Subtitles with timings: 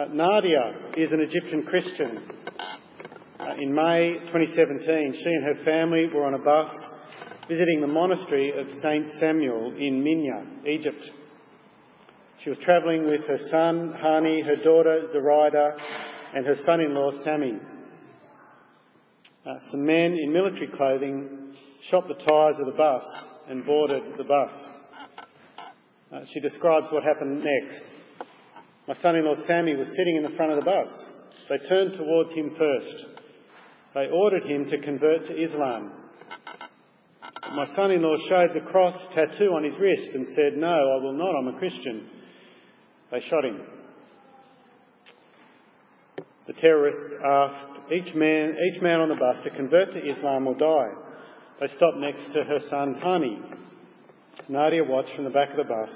[0.00, 2.22] Uh, Nadia is an Egyptian Christian.
[3.38, 6.74] Uh, in May 2017, she and her family were on a bus
[7.46, 11.02] visiting the monastery of St Samuel in Minya, Egypt.
[12.42, 15.76] She was travelling with her son, Hani, her daughter, Zoraida,
[16.34, 17.58] and her son-in-law, Sami.
[19.44, 21.54] Uh, some men in military clothing
[21.90, 23.04] shot the tyres of the bus
[23.50, 24.50] and boarded the bus.
[26.10, 27.82] Uh, she describes what happened next.
[28.90, 30.88] My son-in-law Sammy was sitting in the front of the bus.
[31.48, 33.06] They turned towards him first.
[33.94, 35.92] They ordered him to convert to Islam.
[37.54, 41.36] My son-in-law showed the cross tattoo on his wrist and said, No, I will not,
[41.36, 42.08] I'm a Christian.
[43.12, 43.60] They shot him.
[46.48, 50.56] The terrorists asked each man, each man on the bus to convert to Islam or
[50.56, 50.90] die.
[51.60, 53.38] They stopped next to her son Hani.
[54.48, 55.90] Nadia watched from the back of the bus.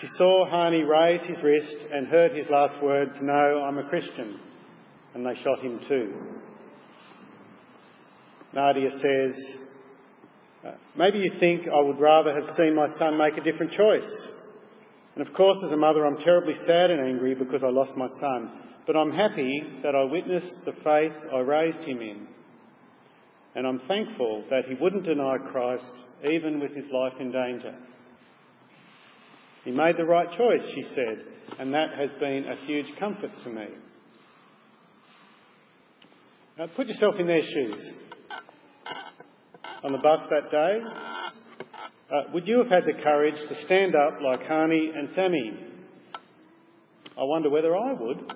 [0.00, 4.38] She saw Hani raise his wrist and heard his last words, No, I'm a Christian.
[5.14, 6.14] And they shot him too.
[8.52, 9.56] Nadia says,
[10.66, 14.28] uh, Maybe you think I would rather have seen my son make a different choice.
[15.14, 18.08] And of course, as a mother, I'm terribly sad and angry because I lost my
[18.20, 18.50] son.
[18.86, 22.26] But I'm happy that I witnessed the faith I raised him in.
[23.54, 25.90] And I'm thankful that he wouldn't deny Christ
[26.22, 27.74] even with his life in danger.
[29.66, 31.24] He made the right choice, she said,
[31.58, 33.66] and that has been a huge comfort to me.
[36.56, 37.90] Now, put yourself in their shoes.
[39.82, 40.78] On the bus that day,
[42.14, 45.52] uh, would you have had the courage to stand up like Hani and Sammy?
[47.18, 48.34] I wonder whether I would.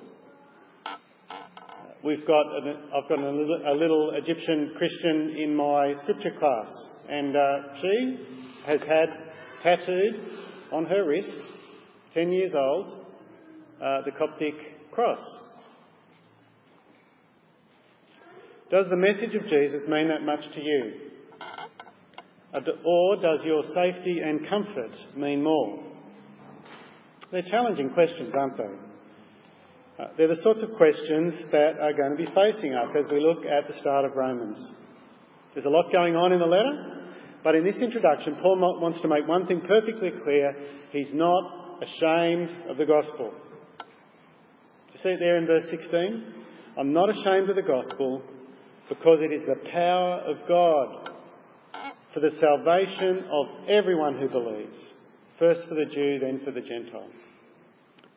[2.02, 6.66] We've got a, I've got a little, a little, Egyptian Christian in my scripture class,
[7.08, 8.18] and uh, she
[8.66, 9.08] has had
[9.62, 11.30] tattooed on her wrist,
[12.14, 12.86] 10 years old,
[13.82, 14.54] uh, the Coptic
[14.92, 15.18] cross.
[18.70, 20.92] Does the message of Jesus mean that much to you?
[22.84, 25.82] Or does your safety and comfort mean more?
[27.32, 28.64] They're challenging questions, aren't they?
[29.98, 33.20] Uh, they're the sorts of questions that are going to be facing us as we
[33.20, 34.56] look at the start of Romans.
[35.54, 36.99] There's a lot going on in the letter,
[37.42, 40.54] but in this introduction, Paul wants to make one thing perfectly clear.
[40.92, 43.32] He's not ashamed of the gospel.
[43.78, 46.24] Do you see it there in verse 16?
[46.78, 48.22] I'm not ashamed of the gospel
[48.88, 51.10] because it is the power of God
[52.12, 54.76] for the salvation of everyone who believes.
[55.38, 57.08] First for the Jew, then for the Gentile.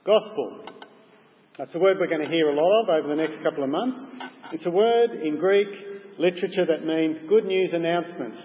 [0.06, 0.66] Gospel.
[1.58, 3.70] That's a word we're going to hear a lot of over the next couple of
[3.70, 3.98] months.
[4.52, 5.68] It's a word in Greek
[6.18, 8.36] literature that means good news announcement.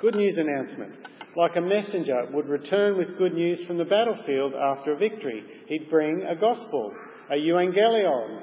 [0.00, 0.94] Good news announcement.
[1.36, 5.42] Like a messenger would return with good news from the battlefield after a victory.
[5.66, 6.92] He'd bring a gospel,
[7.30, 8.42] a euangelion.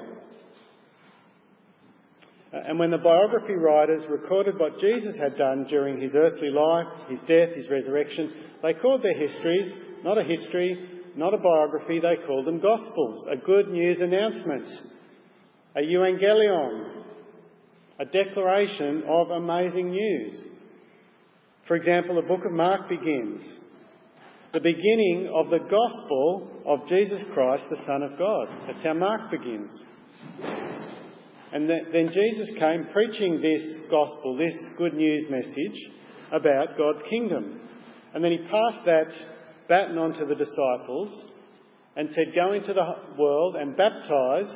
[2.52, 6.86] Uh, and when the biography writers recorded what Jesus had done during his earthly life,
[7.08, 9.72] his death, his resurrection, they called their histories
[10.04, 14.68] not a history, not a biography, they called them Gospels, a good news announcement,
[15.74, 17.02] a euangelion,
[17.98, 20.55] a declaration of amazing news.
[21.66, 23.42] For example, the book of Mark begins,
[24.52, 28.48] the beginning of the gospel of Jesus Christ, the Son of God.
[28.66, 29.70] That's how Mark begins.
[31.52, 35.90] And then Jesus came preaching this gospel, this good news message
[36.30, 37.60] about God's kingdom.
[38.14, 39.08] And then he passed that
[39.68, 41.32] baton on to the disciples
[41.96, 44.54] and said, Go into the world and baptize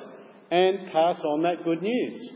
[0.51, 2.31] and pass on that good news.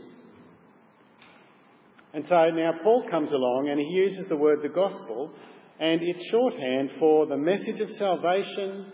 [2.15, 5.33] And so now Paul comes along and he uses the word the gospel,
[5.81, 8.85] and it's shorthand for the message of salvation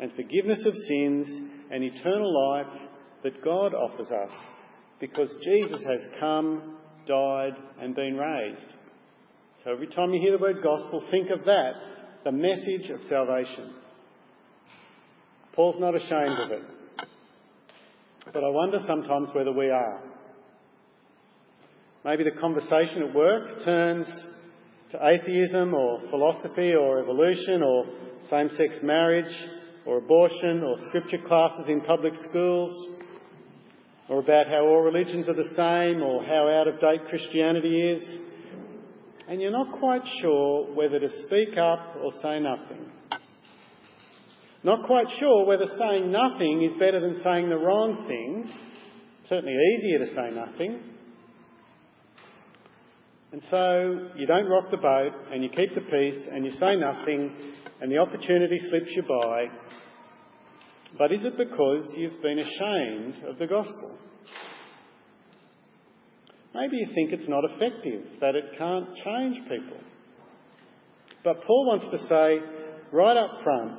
[0.00, 1.26] and forgiveness of sins
[1.72, 2.80] and eternal life
[3.24, 4.30] that God offers us
[5.00, 8.72] because Jesus has come, died, and been raised.
[9.64, 11.72] So every time you hear the word gospel, think of that
[12.24, 13.74] the message of salvation.
[15.52, 16.62] Paul's not ashamed of it.
[18.32, 20.07] But I wonder sometimes whether we are.
[22.08, 24.06] Maybe the conversation at work turns
[24.92, 27.84] to atheism or philosophy or evolution or
[28.30, 29.30] same sex marriage
[29.84, 32.96] or abortion or scripture classes in public schools
[34.08, 38.02] or about how all religions are the same or how out of date Christianity is
[39.28, 42.90] and you're not quite sure whether to speak up or say nothing.
[44.62, 48.50] Not quite sure whether saying nothing is better than saying the wrong thing.
[49.28, 50.94] Certainly easier to say nothing.
[53.30, 56.76] And so you don't rock the boat and you keep the peace and you say
[56.76, 57.34] nothing
[57.80, 59.46] and the opportunity slips you by.
[60.96, 63.98] But is it because you've been ashamed of the gospel?
[66.54, 69.76] Maybe you think it's not effective, that it can't change people.
[71.22, 72.38] But Paul wants to say
[72.90, 73.78] right up front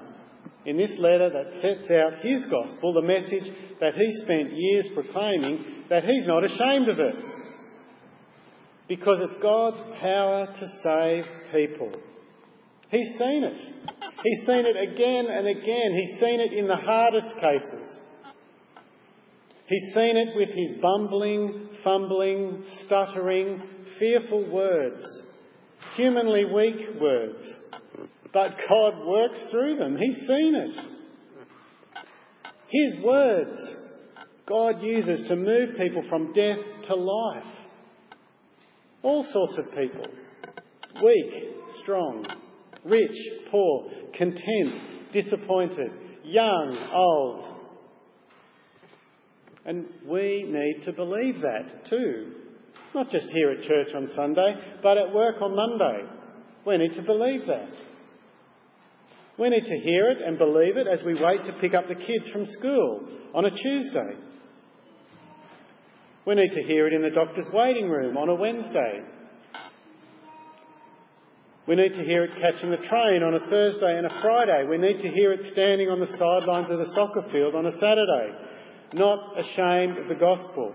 [0.66, 5.86] in this letter that sets out his gospel, the message that he spent years proclaiming,
[5.90, 7.16] that he's not ashamed of it.
[8.90, 11.92] Because it's God's power to save people.
[12.90, 13.56] He's seen it.
[14.24, 15.96] He's seen it again and again.
[15.96, 17.88] He's seen it in the hardest cases.
[19.68, 23.62] He's seen it with his bumbling, fumbling, stuttering,
[24.00, 25.02] fearful words,
[25.96, 27.44] humanly weak words.
[28.34, 29.98] But God works through them.
[29.98, 30.86] He's seen it.
[32.72, 33.56] His words
[34.48, 36.58] God uses to move people from death
[36.88, 37.59] to life.
[39.02, 40.06] All sorts of people.
[41.04, 42.26] Weak, strong,
[42.84, 43.16] rich,
[43.52, 45.92] poor, content, disappointed,
[46.24, 47.56] young, old.
[49.66, 52.34] And we need to believe that too.
[52.94, 56.10] Not just here at church on Sunday, but at work on Monday.
[56.66, 57.70] We need to believe that.
[59.38, 61.96] We need to hear it and believe it as we wait to pick up the
[61.96, 64.16] kids from school on a Tuesday.
[66.26, 69.04] We need to hear it in the doctor's waiting room on a Wednesday
[71.70, 74.66] we need to hear it catching the train on a Thursday and a Friday.
[74.68, 77.72] We need to hear it standing on the sidelines of the soccer field on a
[77.74, 78.34] Saturday.
[78.94, 80.74] Not ashamed of the gospel,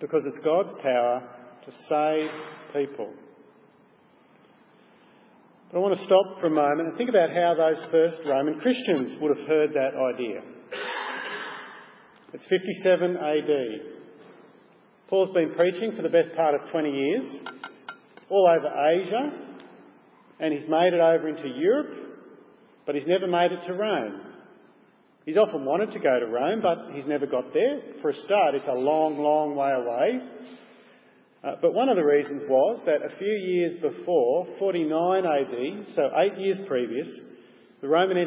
[0.00, 1.22] because it's God's power
[1.64, 2.28] to save
[2.72, 3.12] people.
[5.70, 8.58] But I want to stop for a moment and think about how those first Roman
[8.58, 10.42] Christians would have heard that idea.
[12.32, 14.03] It's 57 AD.
[15.08, 17.24] Paul's been preaching for the best part of 20 years
[18.30, 19.32] all over Asia,
[20.40, 21.90] and he's made it over into Europe,
[22.86, 24.22] but he's never made it to Rome.
[25.26, 27.80] He's often wanted to go to Rome, but he's never got there.
[28.00, 30.20] For a start, it's a long, long way away.
[31.42, 36.10] Uh, but one of the reasons was that a few years before, 49 AD, so
[36.16, 37.08] eight years previous,
[37.82, 38.26] the Roman,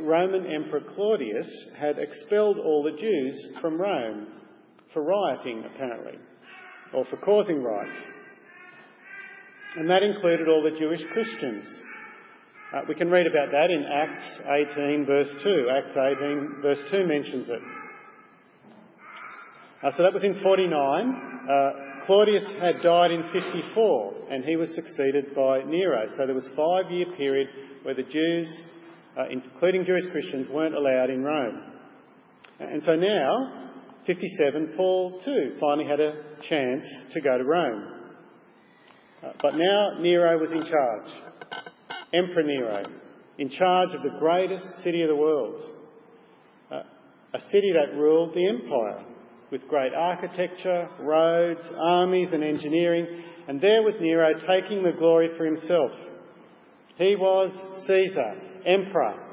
[0.00, 4.28] Roman Emperor Claudius had expelled all the Jews from Rome
[4.94, 6.18] for rioting, apparently,
[6.94, 7.92] or for causing riots
[9.76, 11.66] and that included all the Jewish Christians.
[12.72, 15.68] Uh, we can read about that in Acts 18, verse 2.
[15.70, 17.60] Acts 18, verse 2 mentions it.
[19.82, 20.70] Uh, so that was in 49.
[20.72, 26.06] Uh, Claudius had died in 54, and he was succeeded by Nero.
[26.16, 27.48] So there was a five-year period
[27.82, 28.48] where the Jews,
[29.18, 31.62] uh, including Jewish Christians, weren't allowed in Rome.
[32.60, 33.63] And so now,
[34.06, 36.12] 57, Paul too finally had a
[36.48, 37.84] chance to go to Rome.
[39.22, 41.64] Uh, but now Nero was in charge.
[42.12, 42.82] Emperor Nero,
[43.38, 45.60] in charge of the greatest city of the world.
[46.70, 46.82] Uh,
[47.32, 49.04] a city that ruled the empire
[49.50, 53.06] with great architecture, roads, armies, and engineering,
[53.48, 55.90] and there was Nero taking the glory for himself.
[56.96, 57.50] He was
[57.86, 58.34] Caesar,
[58.66, 59.23] emperor.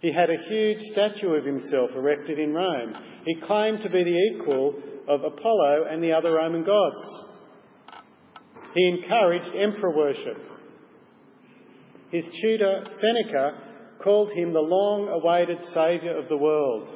[0.00, 2.94] He had a huge statue of himself erected in Rome.
[3.24, 4.74] He claimed to be the equal
[5.08, 7.02] of Apollo and the other Roman gods.
[8.74, 10.36] He encouraged emperor worship.
[12.10, 13.58] His tutor, Seneca,
[14.02, 16.88] called him the long awaited saviour of the world.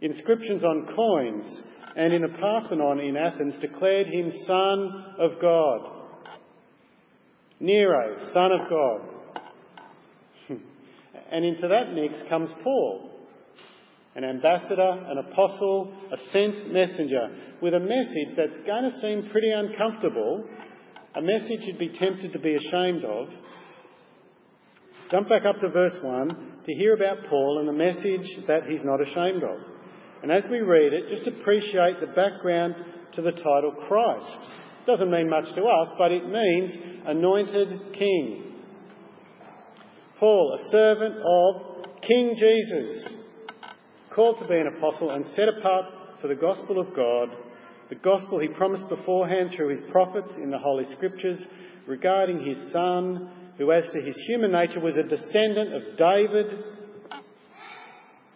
[0.00, 1.62] Inscriptions on coins
[1.96, 5.80] and in the Parthenon in Athens declared him Son of God.
[7.60, 9.09] Nero, Son of God.
[11.30, 13.10] And into that mix comes Paul,
[14.14, 17.28] an ambassador, an apostle, a sent messenger,
[17.62, 20.44] with a message that's going to seem pretty uncomfortable,
[21.14, 23.28] a message you'd be tempted to be ashamed of.
[25.10, 26.28] Jump back up to verse 1
[26.66, 29.58] to hear about Paul and the message that he's not ashamed of.
[30.22, 32.74] And as we read it, just appreciate the background
[33.14, 34.38] to the title Christ.
[34.86, 38.49] Doesn't mean much to us, but it means anointed king.
[40.20, 43.08] Paul, a servant of King Jesus,
[44.14, 45.86] called to be an apostle and set apart
[46.20, 47.30] for the gospel of God,
[47.88, 51.42] the gospel he promised beforehand through his prophets in the Holy Scriptures
[51.86, 56.64] regarding his Son, who as to his human nature was a descendant of David,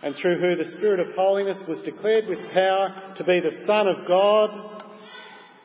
[0.02, 3.88] and through who the Spirit of holiness was declared with power to be the Son
[3.88, 4.84] of God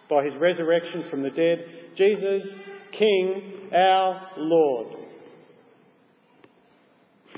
[0.10, 2.46] by his resurrection from the dead, Jesus,
[2.92, 4.99] King, our Lord.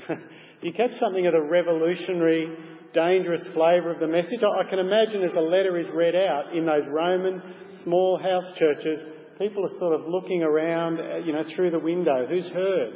[0.62, 2.56] you catch something of the revolutionary,
[2.94, 4.40] dangerous flavour of the message?
[4.42, 7.42] I can imagine as the letter is read out in those Roman
[7.84, 8.98] small house churches,
[9.38, 12.26] people are sort of looking around, uh, you know, through the window.
[12.28, 12.94] Who's heard?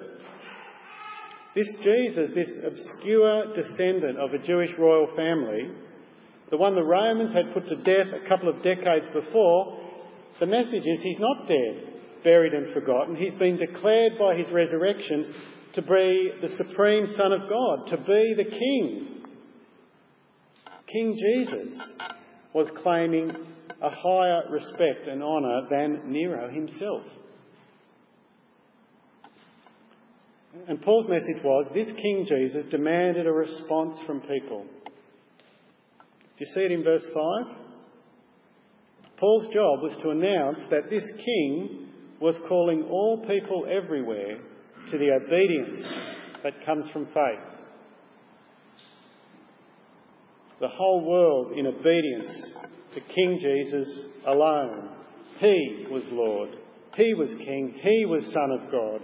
[1.54, 5.70] This Jesus, this obscure descendant of a Jewish royal family,
[6.50, 9.80] the one the Romans had put to death a couple of decades before,
[10.38, 13.16] the message is he's not dead, buried and forgotten.
[13.16, 15.34] He's been declared by his resurrection
[15.76, 19.24] to be the supreme Son of God, to be the King.
[20.90, 21.78] King Jesus
[22.54, 23.30] was claiming
[23.82, 27.02] a higher respect and honour than Nero himself.
[30.66, 34.64] And Paul's message was this King Jesus demanded a response from people.
[36.38, 37.56] Do you see it in verse 5?
[39.18, 44.38] Paul's job was to announce that this king was calling all people everywhere
[44.90, 45.84] to the obedience
[46.42, 47.56] that comes from faith.
[50.60, 52.28] The whole world in obedience
[52.94, 53.88] to King Jesus
[54.26, 54.90] alone.
[55.38, 56.56] He was Lord.
[56.94, 57.78] He was King.
[57.80, 59.02] He was Son of God,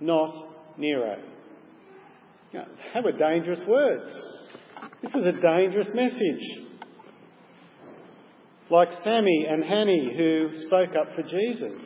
[0.00, 0.32] not
[0.76, 1.16] Nero.
[2.52, 4.10] Now, they were dangerous words.
[5.02, 6.66] This was a dangerous message.
[8.70, 11.80] Like Sammy and Hani, who spoke up for Jesus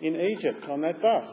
[0.00, 1.24] in Egypt on that bus.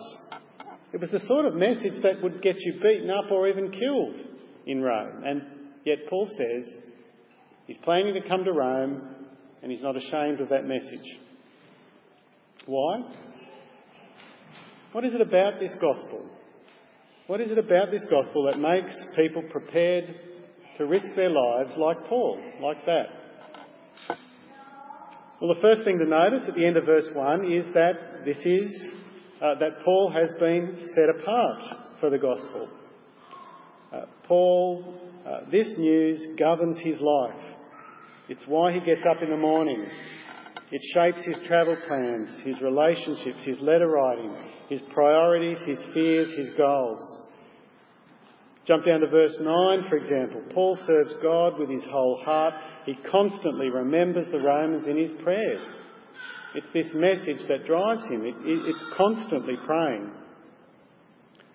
[0.93, 4.15] It was the sort of message that would get you beaten up or even killed
[4.65, 5.23] in Rome.
[5.25, 5.41] And
[5.85, 6.71] yet Paul says
[7.65, 9.01] he's planning to come to Rome
[9.61, 11.05] and he's not ashamed of that message.
[12.65, 13.01] Why?
[14.91, 16.29] What is it about this gospel
[17.25, 20.13] what is it about this gospel that makes people prepared
[20.77, 23.05] to risk their lives like Paul, like that?
[25.39, 28.37] Well, the first thing to notice at the end of verse 1 is that this
[28.45, 28.69] is,
[29.43, 31.59] uh, that Paul has been set apart
[31.99, 32.69] for the gospel.
[33.91, 37.35] Uh, Paul, uh, this news governs his life.
[38.29, 39.85] It's why he gets up in the morning.
[40.71, 44.33] It shapes his travel plans, his relationships, his letter writing,
[44.69, 46.99] his priorities, his fears, his goals.
[48.65, 50.41] Jump down to verse 9, for example.
[50.53, 52.53] Paul serves God with his whole heart.
[52.85, 55.67] He constantly remembers the Romans in his prayers.
[56.55, 58.25] It's this message that drives him.
[58.25, 60.11] It, it, it's constantly praying.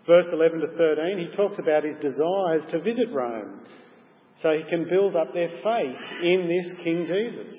[0.06, 3.60] Verse 11 to 13, he talks about his desires to visit Rome
[4.40, 7.54] so he can build up their faith in this King Jesus.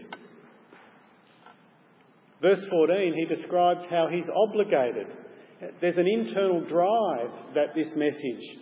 [2.41, 5.08] Verse 14, he describes how he's obligated.
[5.81, 8.58] There's an internal drive that this message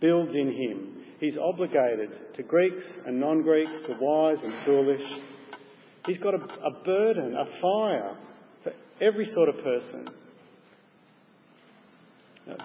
[0.00, 1.04] builds in him.
[1.18, 5.02] He's obligated to Greeks and non Greeks, to wise and foolish.
[6.06, 8.16] He's got a, a burden, a fire
[8.62, 10.08] for every sort of person.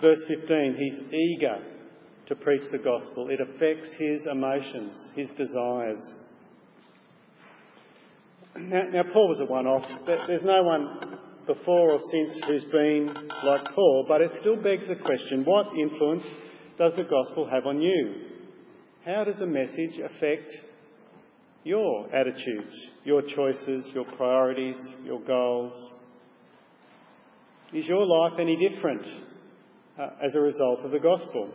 [0.01, 1.58] verse 15, he's eager
[2.27, 3.29] to preach the gospel.
[3.29, 6.01] It affects his emotions, his desires.
[8.58, 9.86] Now, now Paul was a one off.
[10.05, 11.17] There's no one
[11.48, 13.08] before or since who's been
[13.43, 16.24] like Paul, but it still begs the question what influence
[16.77, 18.15] does the gospel have on you?
[19.05, 20.51] How does the message affect
[21.69, 22.73] your attitudes,
[23.03, 25.71] your choices, your priorities, your goals?
[27.71, 29.03] Is your life any different
[29.99, 31.51] uh, as a result of the gospel?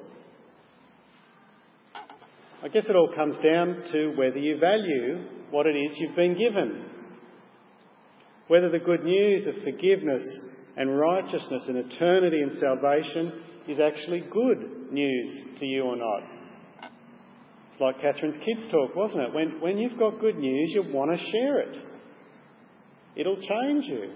[2.62, 6.38] I guess it all comes down to whether you value what it is you've been
[6.38, 6.84] given.
[8.46, 10.22] Whether the good news of forgiveness
[10.76, 13.32] and righteousness and eternity and salvation
[13.66, 16.33] is actually good news to you or not.
[17.74, 19.34] It's like Catherine's kids talk, wasn't it?
[19.34, 21.76] When, when you've got good news, you want to share it.
[23.16, 24.12] It'll change you.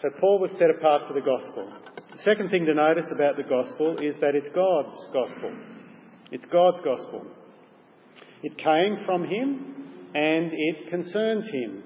[0.00, 1.68] So Paul was set apart for the gospel.
[2.12, 5.52] The second thing to notice about the gospel is that it's God's gospel.
[6.30, 7.26] It's God's gospel.
[8.44, 11.82] It came from Him and it concerns Him.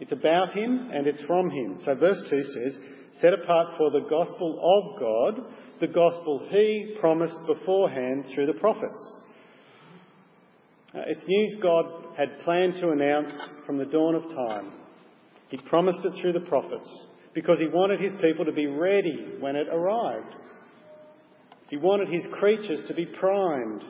[0.00, 1.78] It's about Him and it's from Him.
[1.84, 2.78] So verse 2 says,
[3.20, 9.22] set apart for the gospel of God, the gospel He promised beforehand through the prophets.
[10.94, 11.84] It's news God
[12.16, 13.30] had planned to announce
[13.66, 14.72] from the dawn of time.
[15.48, 16.88] He promised it through the prophets
[17.34, 20.34] because He wanted His people to be ready when it arrived.
[21.68, 23.82] He wanted His creatures to be primed,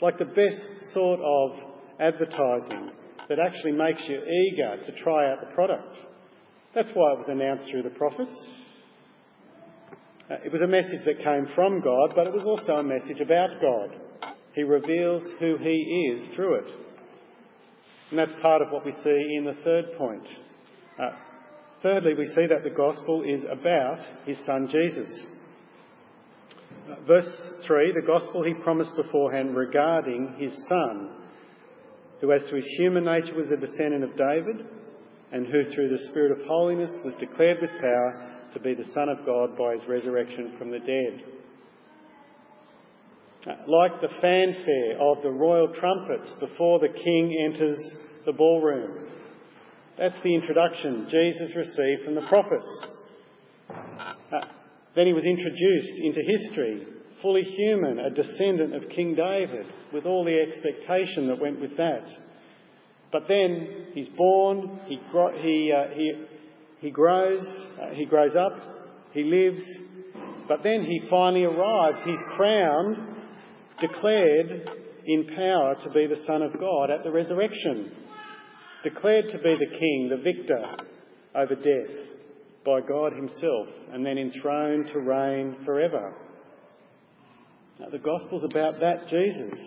[0.00, 1.50] like the best sort of
[2.00, 2.90] advertising
[3.28, 5.96] that actually makes you eager to try out the product.
[6.74, 8.34] That's why it was announced through the prophets.
[10.30, 13.20] Uh, it was a message that came from God, but it was also a message
[13.20, 14.34] about God.
[14.54, 16.70] He reveals who He is through it.
[18.10, 20.26] And that's part of what we see in the third point.
[20.98, 21.10] Uh,
[21.82, 25.26] thirdly, we see that the gospel is about His Son Jesus.
[26.90, 27.28] Uh, verse
[27.66, 31.10] 3 the gospel He promised beforehand regarding His Son
[32.24, 34.64] who as to his human nature was a descendant of David,
[35.32, 39.08] and who through the Spirit of holiness was declared with power to be the Son
[39.08, 41.22] of God by his resurrection from the dead.
[43.66, 47.78] Like the fanfare of the royal trumpets before the king enters
[48.24, 49.06] the ballroom.
[49.98, 52.86] That's the introduction Jesus received from the prophets.
[53.68, 54.46] Uh,
[54.96, 56.86] then he was introduced into history,
[57.20, 62.06] fully human, a descendant of King David, with all the expectation that went with that.
[63.14, 66.12] But then he's born, he, he, uh, he,
[66.80, 67.46] he grows,
[67.80, 68.58] uh, he grows up,
[69.12, 69.62] he lives,
[70.48, 72.00] but then he finally arrives.
[72.04, 72.96] He's crowned,
[73.80, 74.68] declared
[75.06, 77.92] in power to be the Son of God at the resurrection,
[78.82, 80.76] declared to be the King, the victor
[81.36, 81.96] over death
[82.66, 86.16] by God Himself, and then enthroned to reign forever.
[87.78, 89.60] Now, the Gospel's about that Jesus.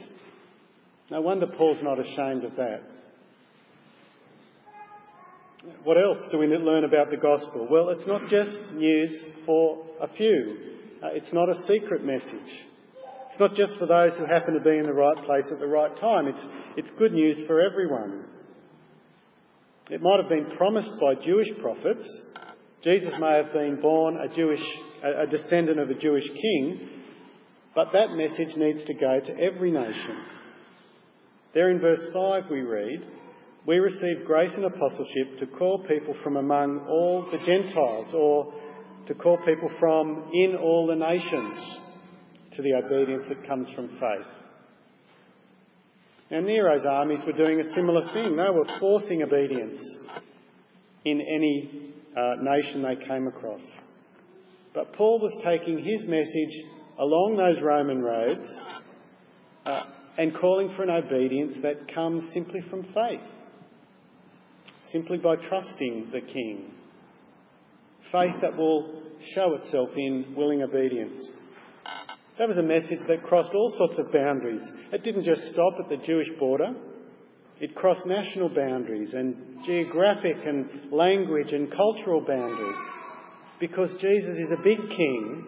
[1.10, 2.97] No wonder Paul's not ashamed of that.
[5.84, 7.68] What else do we learn about the gospel?
[7.70, 9.12] Well, it's not just news
[9.46, 10.58] for a few.
[11.04, 12.66] Uh, it's not a secret message.
[13.30, 15.68] It's not just for those who happen to be in the right place at the
[15.68, 16.28] right time.
[16.28, 16.46] It's,
[16.78, 18.26] it's good news for everyone.
[19.90, 22.08] It might have been promised by Jewish prophets.
[22.84, 24.64] Jesus may have been born a Jewish,
[25.04, 26.90] a, a descendant of a Jewish king,
[27.76, 30.18] but that message needs to go to every nation.
[31.54, 33.06] There in verse 5 we read,
[33.68, 38.54] we receive grace and apostleship to call people from among all the Gentiles, or
[39.08, 41.76] to call people from in all the nations
[42.56, 44.28] to the obedience that comes from faith.
[46.32, 48.38] Now, Nero's armies were doing a similar thing.
[48.38, 49.78] They were forcing obedience
[51.04, 53.62] in any uh, nation they came across.
[54.74, 56.66] But Paul was taking his message
[57.00, 58.48] along those Roman roads
[59.66, 59.84] uh,
[60.18, 63.22] and calling for an obedience that comes simply from faith
[64.92, 66.72] simply by trusting the King.
[68.12, 69.02] Faith that will
[69.34, 71.18] show itself in willing obedience.
[72.40, 74.62] That was a message that crossed all sorts of boundaries.
[74.94, 76.74] It didn't just stop at the Jewish border.
[77.60, 82.78] It crossed national boundaries and geographic and language and cultural boundaries.
[83.60, 85.48] Because Jesus is a big king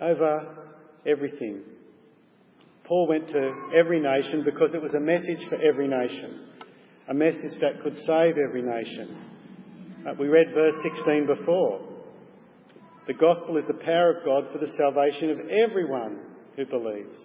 [0.00, 0.56] over
[1.06, 1.62] everything.
[2.82, 6.40] Paul went to every nation because it was a message for every nation
[7.08, 9.16] a message that could save every nation.
[10.06, 11.80] Uh, we read verse 16 before.
[13.06, 16.20] The gospel is the power of God for the salvation of everyone
[16.56, 17.16] who believes.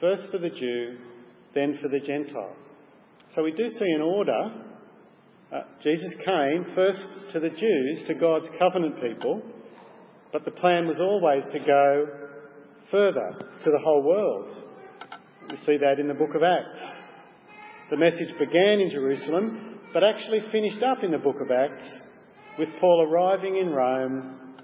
[0.00, 0.96] First for the Jew,
[1.54, 2.56] then for the Gentile.
[3.34, 4.52] So we do see an order.
[5.52, 7.00] Uh, Jesus came first
[7.32, 9.42] to the Jews, to God's covenant people,
[10.32, 12.06] but the plan was always to go
[12.90, 14.48] further to the whole world.
[15.50, 16.97] We see that in the book of Acts.
[17.90, 21.88] The message began in Jerusalem, but actually finished up in the book of Acts
[22.58, 24.56] with Paul arriving in Rome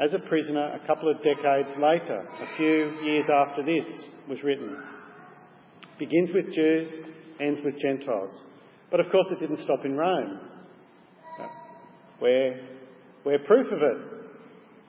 [0.00, 3.84] as a prisoner a couple of decades later, a few years after this
[4.30, 4.82] was written.
[5.98, 6.88] Begins with Jews,
[7.38, 8.32] ends with Gentiles.
[8.90, 10.40] But of course, it didn't stop in Rome.
[12.22, 12.60] We're,
[13.26, 14.19] we're proof of it.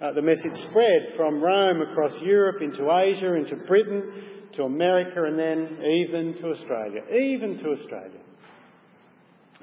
[0.02, 4.12] Uh, the message spread from Rome across Europe into Asia, into Britain,
[4.56, 7.02] to America, and then even to Australia.
[7.12, 8.20] Even to Australia.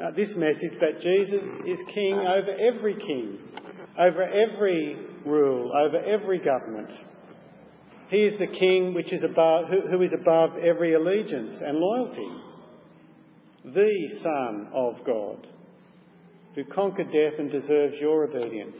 [0.00, 3.38] Uh, this message that Jesus is king over every king,
[3.98, 4.96] over every
[5.26, 6.90] rule, over every government.
[8.08, 12.30] He is the king which is above, who, who is above every allegiance and loyalty.
[13.64, 15.48] The Son of God,
[16.54, 18.76] who conquered death and deserves your obedience.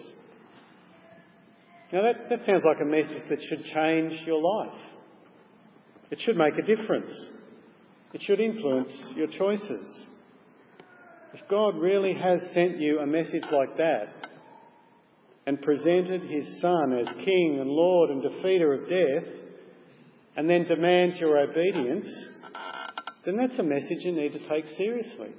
[1.93, 4.81] Now that, that sounds like a message that should change your life.
[6.11, 7.11] It should make a difference.
[8.13, 9.87] It should influence your choices.
[11.35, 14.29] If God really has sent you a message like that
[15.47, 19.33] and presented his Son as King and Lord and defeater of death,
[20.37, 22.07] and then demands your obedience,
[23.25, 25.31] then that's a message you need to take seriously.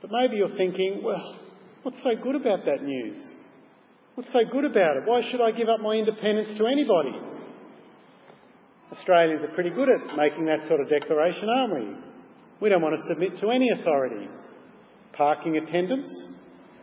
[0.00, 1.38] But maybe you're thinking, well,
[1.82, 3.18] what's so good about that news?
[4.14, 5.04] What's so good about it?
[5.06, 7.16] Why should I give up my independence to anybody?
[8.92, 11.96] Australians are pretty good at making that sort of declaration, aren't we?
[12.60, 14.28] We don't want to submit to any authority.
[15.14, 16.08] Parking attendants?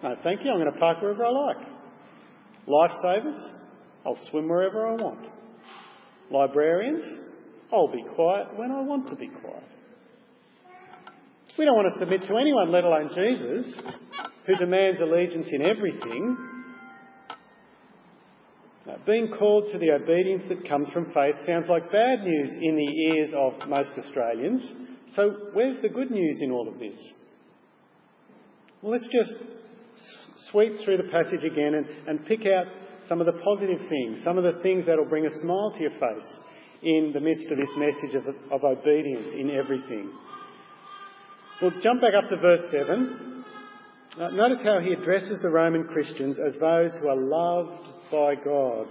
[0.02, 1.68] No, thank you, I'm going to park wherever I like.
[2.68, 3.40] Lifesavers?
[4.06, 5.28] I'll swim wherever I want.
[6.32, 7.04] Librarians?
[7.72, 9.64] I'll be quiet when I want to be quiet.
[11.60, 13.72] We don't want to submit to anyone, let alone Jesus,
[14.48, 16.49] who demands allegiance in everything
[19.06, 23.14] being called to the obedience that comes from faith sounds like bad news in the
[23.14, 24.66] ears of most Australians.
[25.16, 26.96] So, where's the good news in all of this?
[28.82, 29.34] Well, let's just
[30.52, 32.66] sweep through the passage again and, and pick out
[33.08, 35.82] some of the positive things, some of the things that will bring a smile to
[35.82, 36.28] your face
[36.82, 40.12] in the midst of this message of, of obedience in everything.
[41.62, 43.44] We'll jump back up to verse 7.
[44.20, 48.88] Uh, notice how he addresses the Roman Christians as those who are loved by God,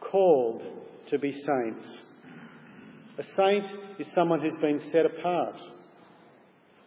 [0.00, 0.62] called
[1.08, 1.98] to be saints.
[3.18, 3.66] A saint
[3.98, 5.56] is someone who's been set apart.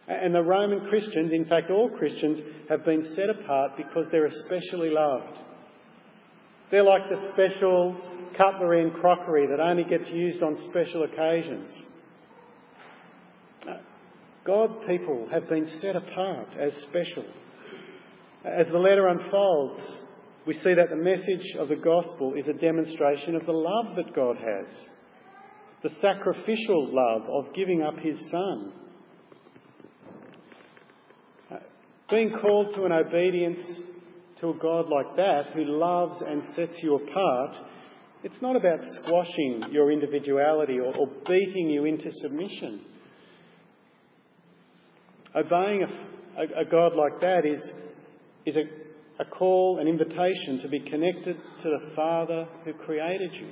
[0.08, 4.90] And the Roman Christians, in fact all Christians, have been set apart because they're especially
[4.90, 5.38] loved.
[6.70, 7.96] They're like the special
[8.36, 11.70] cutlery and crockery that only gets used on special occasions.
[13.68, 13.78] Uh,
[14.44, 17.24] God's people have been set apart as special.
[18.44, 19.80] As the letter unfolds,
[20.46, 24.14] we see that the message of the gospel is a demonstration of the love that
[24.14, 24.68] God has,
[25.82, 28.72] the sacrificial love of giving up his son.
[31.50, 31.56] Uh,
[32.08, 33.60] being called to an obedience
[34.40, 37.56] to a God like that, who loves and sets you apart,
[38.22, 42.82] it's not about squashing your individuality or, or beating you into submission.
[45.34, 47.60] Obeying a, a, a God like that is,
[48.44, 48.85] is a,
[49.18, 53.48] a call, an invitation to be connected to the Father who created you,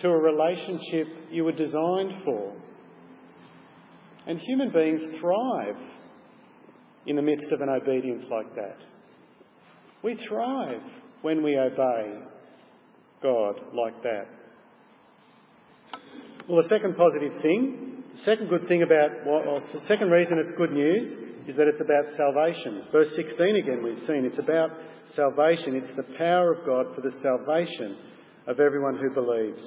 [0.00, 2.52] to a relationship you were designed for.
[4.26, 5.76] And human beings thrive
[7.06, 8.78] in the midst of an obedience like that.
[10.02, 10.82] We thrive
[11.22, 12.20] when we obey
[13.22, 14.26] God like that.
[16.48, 20.56] Well, the second positive thing the second good thing about, well, the second reason it's
[20.56, 22.84] good news is that it's about salvation.
[22.90, 24.70] Verse 16 again we've seen, it's about
[25.14, 25.76] salvation.
[25.76, 27.96] It's the power of God for the salvation
[28.46, 29.62] of everyone who believes.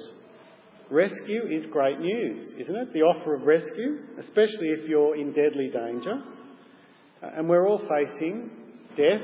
[0.90, 2.92] Rescue is great news, isn't it?
[2.92, 6.20] The offer of rescue, especially if you're in deadly danger.
[7.22, 8.50] And we're all facing
[8.96, 9.22] death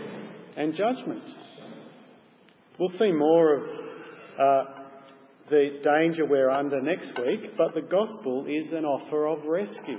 [0.57, 1.25] and judgment.
[2.79, 3.63] We'll see more of
[4.39, 4.65] uh,
[5.51, 9.99] the danger we're under next week, but the gospel is an offer of rescue.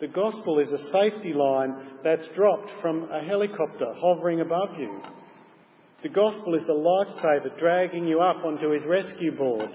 [0.00, 5.02] The gospel is a safety line that's dropped from a helicopter hovering above you.
[6.02, 9.68] The gospel is the lifesaver dragging you up onto his rescue board.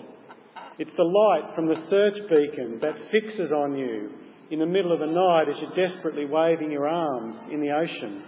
[0.79, 4.09] It's the light from the search beacon that fixes on you
[4.49, 8.23] in the middle of the night as you're desperately waving your arms in the ocean.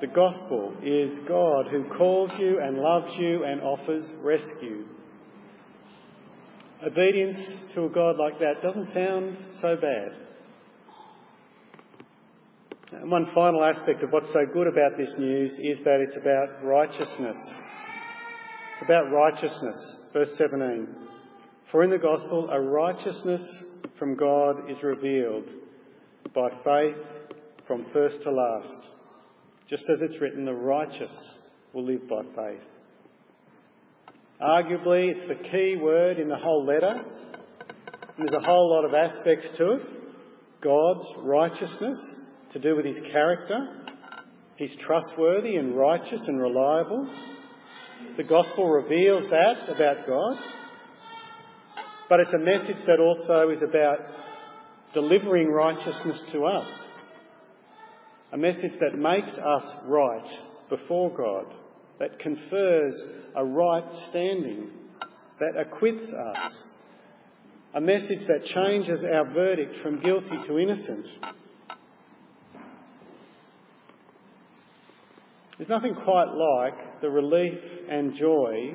[0.00, 4.84] The gospel is God who calls you and loves you and offers rescue.
[6.84, 7.38] Obedience
[7.74, 10.12] to a God like that doesn't sound so bad.
[12.92, 16.64] And one final aspect of what's so good about this news is that it's about
[16.64, 17.36] righteousness.
[18.72, 19.76] It's about righteousness.
[20.12, 20.88] Verse 17.
[21.70, 23.42] For in the gospel, a righteousness
[23.96, 25.48] from God is revealed
[26.34, 26.96] by faith
[27.68, 28.88] from first to last.
[29.68, 31.12] Just as it's written, the righteous
[31.72, 32.71] will live by faith.
[34.42, 37.04] Arguably, it's the key word in the whole letter.
[38.18, 39.82] There's a whole lot of aspects to it.
[40.60, 41.98] God's righteousness,
[42.52, 43.84] to do with his character.
[44.56, 47.08] He's trustworthy and righteous and reliable.
[48.16, 50.36] The gospel reveals that about God.
[52.08, 53.98] But it's a message that also is about
[54.92, 56.68] delivering righteousness to us
[58.32, 60.26] a message that makes us right
[60.70, 61.54] before God,
[62.00, 62.94] that confers
[63.36, 64.70] a right standing,
[65.40, 66.52] that acquits us,
[67.74, 71.06] a message that changes our verdict from guilty to innocent.
[75.58, 78.74] There's nothing quite like the relief and joy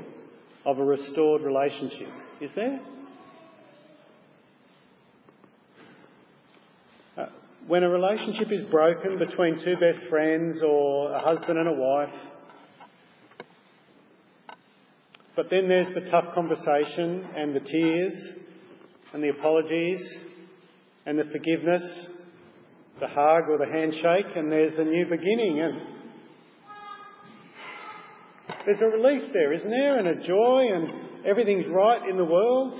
[0.65, 2.09] of a restored relationship,
[2.41, 2.79] is there?
[7.17, 7.25] Uh,
[7.67, 12.13] when a relationship is broken between two best friends or a husband and a wife,
[15.37, 18.13] but then there's the tough conversation and the tears
[19.13, 20.01] and the apologies
[21.05, 21.83] and the forgiveness,
[22.99, 25.59] the hug or the handshake, and there's a new beginning.
[25.61, 25.79] And
[28.65, 29.99] there's a relief there, isn't there?
[29.99, 32.73] And a joy, and everything's right in the world.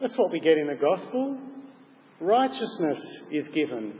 [0.00, 1.38] That's what we get in the gospel
[2.20, 2.98] righteousness
[3.30, 3.92] is given.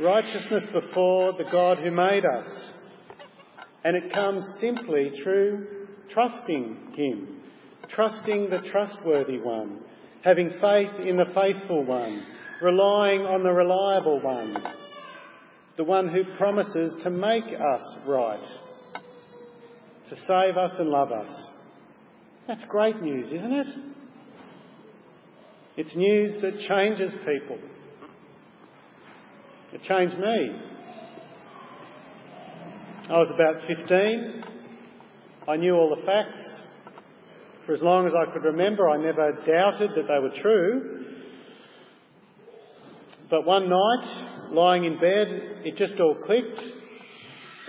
[0.00, 2.71] Righteousness before the God who made us.
[3.84, 5.66] And it comes simply through
[6.12, 7.40] trusting Him,
[7.88, 9.80] trusting the trustworthy one,
[10.22, 12.24] having faith in the faithful one,
[12.60, 14.56] relying on the reliable one,
[15.76, 18.46] the one who promises to make us right,
[20.10, 21.48] to save us and love us.
[22.46, 23.66] That's great news, isn't it?
[25.76, 27.58] It's news that changes people.
[29.72, 30.71] It changed me.
[33.10, 34.44] I was about 15.
[35.48, 36.40] I knew all the facts.
[37.66, 41.04] For as long as I could remember, I never doubted that they were true.
[43.28, 46.62] But one night, lying in bed, it just all clicked.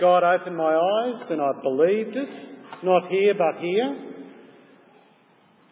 [0.00, 2.84] God opened my eyes and I believed it.
[2.84, 4.12] Not here, but here.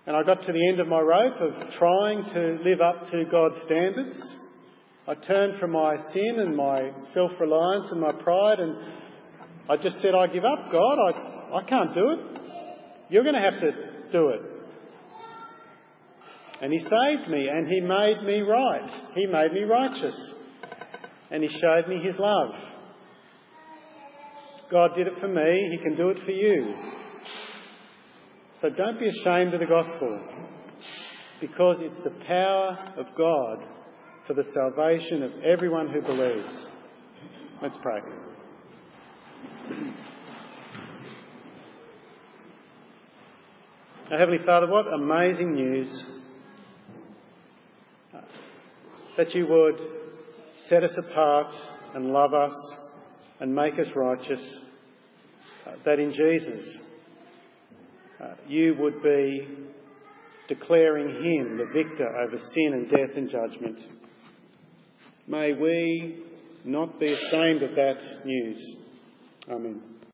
[0.07, 3.25] And I got to the end of my rope of trying to live up to
[3.31, 4.20] God's standards.
[5.07, 8.77] I turned from my sin and my self reliance and my pride, and
[9.68, 10.98] I just said, I give up, God.
[10.98, 12.40] I, I can't do it.
[13.09, 13.70] You're going to have to
[14.11, 14.40] do it.
[16.61, 18.90] And He saved me and He made me right.
[19.14, 20.35] He made me righteous.
[21.31, 22.51] And He showed me His love.
[24.70, 26.75] God did it for me, He can do it for you.
[28.61, 30.29] So don't be ashamed of the gospel
[31.40, 33.66] because it's the power of God
[34.27, 36.66] for the salvation of everyone who believes.
[37.61, 38.01] Let's pray.
[44.11, 46.05] Our Heavenly Father, what amazing news
[49.16, 49.81] that you would
[50.68, 51.53] set us apart
[51.94, 52.53] and love us
[53.40, 54.42] and make us righteous,
[55.85, 56.77] that in Jesus
[58.22, 59.48] uh, you would be
[60.48, 63.81] declaring him the victor over sin and death and judgment.
[65.27, 66.22] May we
[66.64, 68.77] not be ashamed of that news.
[69.50, 69.91] Amen.